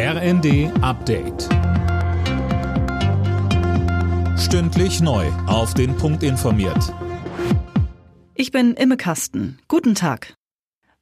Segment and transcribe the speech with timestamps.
[0.00, 1.48] RND Update.
[4.38, 5.26] Stündlich neu.
[5.48, 6.94] Auf den Punkt informiert.
[8.36, 9.58] Ich bin Imme Kasten.
[9.66, 10.37] Guten Tag.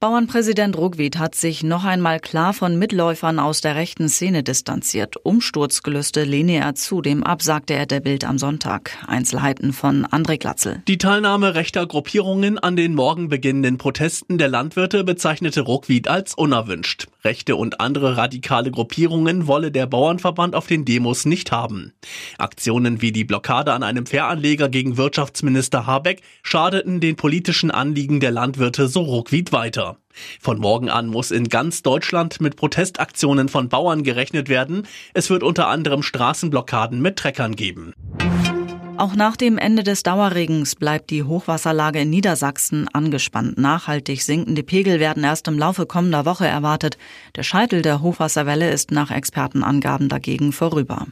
[0.00, 5.16] Bauernpräsident Ruckwied hat sich noch einmal klar von Mitläufern aus der rechten Szene distanziert.
[5.24, 8.92] Umsturzgelüste lehne er zu, dem absagte er der Bild am Sonntag.
[9.08, 10.82] Einzelheiten von André Glatzel.
[10.86, 17.08] Die Teilnahme rechter Gruppierungen an den morgen beginnenden Protesten der Landwirte bezeichnete Ruckwied als unerwünscht.
[17.24, 21.92] Rechte und andere radikale Gruppierungen wolle der Bauernverband auf den Demos nicht haben.
[22.38, 28.30] Aktionen wie die Blockade an einem Fähranleger gegen Wirtschaftsminister Habeck schadeten den politischen Anliegen der
[28.30, 29.87] Landwirte so Ruckwied weiter.
[30.40, 34.86] Von morgen an muss in ganz Deutschland mit Protestaktionen von Bauern gerechnet werden.
[35.14, 37.94] Es wird unter anderem Straßenblockaden mit Treckern geben.
[38.98, 43.56] Auch nach dem Ende des Dauerregens bleibt die Hochwasserlage in Niedersachsen angespannt.
[43.56, 46.98] Nachhaltig sinkende Pegel werden erst im Laufe kommender Woche erwartet.
[47.36, 51.06] Der Scheitel der Hochwasserwelle ist nach Expertenangaben dagegen vorüber.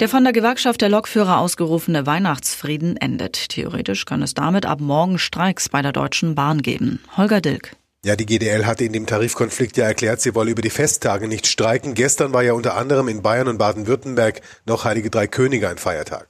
[0.00, 3.50] Der von der Gewerkschaft der Lokführer ausgerufene Weihnachtsfrieden endet.
[3.50, 7.00] Theoretisch kann es damit ab morgen Streiks bei der Deutschen Bahn geben.
[7.18, 7.76] Holger Dilk.
[8.02, 11.46] Ja, die GDL hatte in dem Tarifkonflikt ja erklärt, sie wolle über die Festtage nicht
[11.46, 11.92] streiken.
[11.92, 16.28] Gestern war ja unter anderem in Bayern und Baden-Württemberg noch Heilige Drei Könige ein Feiertag.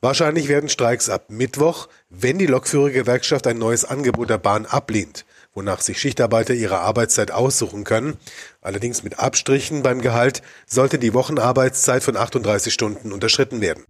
[0.00, 5.24] Wahrscheinlich werden Streiks ab Mittwoch, wenn die Lokführergewerkschaft ein neues Angebot der Bahn ablehnt,
[5.54, 8.16] wonach sich Schichtarbeiter ihre Arbeitszeit aussuchen können.
[8.60, 13.84] Allerdings mit Abstrichen beim Gehalt sollte die Wochenarbeitszeit von 38 Stunden unterschritten werden.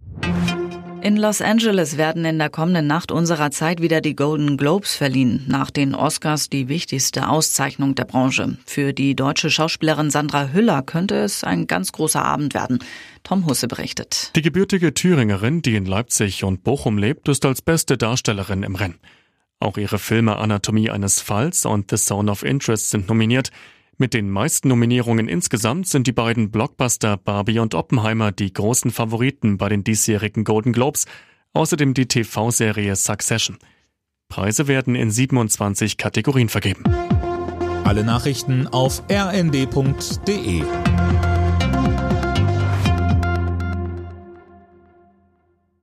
[1.03, 5.43] In Los Angeles werden in der kommenden Nacht unserer Zeit wieder die Golden Globes verliehen.
[5.47, 8.59] Nach den Oscars die wichtigste Auszeichnung der Branche.
[8.67, 12.83] Für die deutsche Schauspielerin Sandra Hüller könnte es ein ganz großer Abend werden.
[13.23, 14.31] Tom Husse berichtet.
[14.35, 18.99] Die gebürtige Thüringerin, die in Leipzig und Bochum lebt, ist als beste Darstellerin im Rennen.
[19.61, 23.51] Auch ihre Filme Anatomie eines Falls und The Zone of Interest sind nominiert.
[23.99, 29.59] Mit den meisten Nominierungen insgesamt sind die beiden Blockbuster Barbie und Oppenheimer die großen Favoriten
[29.59, 31.05] bei den diesjährigen Golden Globes,
[31.53, 33.59] außerdem die TV-Serie Succession.
[34.29, 36.83] Preise werden in 27 Kategorien vergeben.
[37.83, 40.63] Alle Nachrichten auf rnd.de